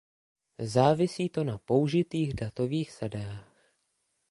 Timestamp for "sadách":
2.97-3.41